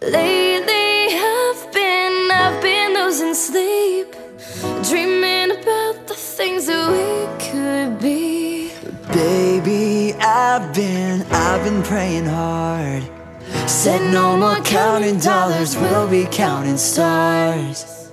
[0.00, 4.14] Lately I've been, I've been losing sleep
[4.88, 8.70] Dreaming about the things that we could be.
[9.12, 13.02] Baby, I've been, I've been praying hard.
[13.66, 18.10] Said no more counting dollars, we'll be counting stars.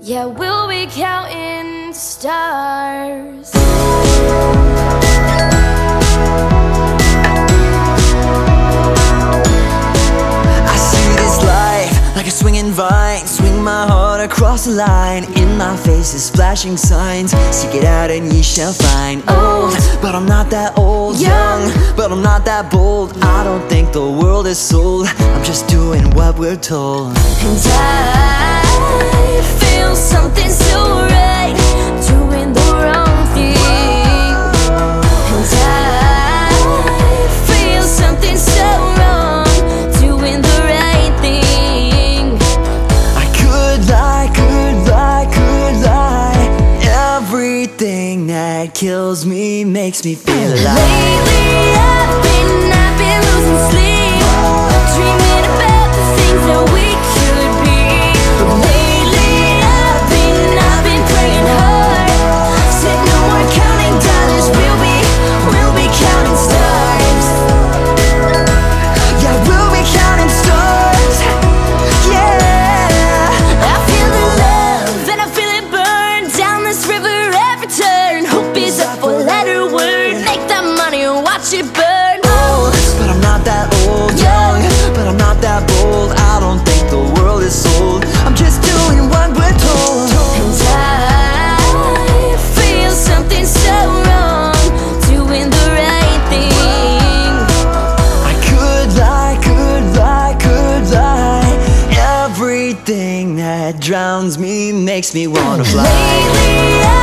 [0.00, 3.52] Yeah, we'll be counting stars
[14.30, 15.24] across the line.
[15.38, 17.30] In my face is flashing signs.
[17.56, 19.18] Seek it out and ye shall find.
[19.28, 21.18] Old, but I'm not that old.
[21.18, 21.62] Young,
[21.96, 23.16] but I'm not that bold.
[23.22, 25.06] I don't think the world is sold.
[25.06, 27.16] I'm just doing what we're told.
[27.16, 29.17] And I
[48.74, 51.27] kills me makes me feel alive
[103.72, 106.97] that drowns me makes me wanna fly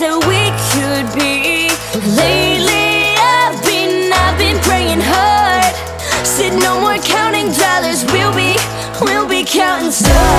[0.00, 1.68] that we could be.
[2.16, 5.74] Lately I've been, I've been praying hard.
[6.24, 8.56] Said no more counting dollars, we'll be,
[9.04, 10.29] we'll be counting stars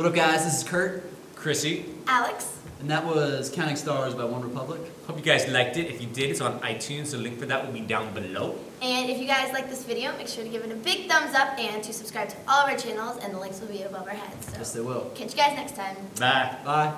[0.00, 0.46] What up, guys?
[0.46, 1.04] This is Kurt,
[1.36, 2.56] Chrissy, Alex?
[2.80, 4.80] and that was Counting Stars by OneRepublic.
[5.06, 5.88] hope you guys liked it.
[5.88, 7.10] If you did, it's on iTunes.
[7.10, 8.58] The link for that will be down below.
[8.80, 11.34] And if you guys like this video, make sure to give it a big thumbs
[11.34, 14.08] up and to subscribe to all of our channels, and the links will be above
[14.08, 14.46] our heads.
[14.46, 15.10] So Yes, they will.
[15.14, 15.96] catch you guys next time.
[16.18, 16.56] Bye.
[16.64, 16.94] Bye.